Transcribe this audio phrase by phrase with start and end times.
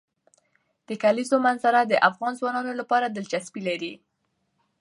[0.87, 3.93] د کلیزو منظره د افغان ځوانانو لپاره دلچسپي لري.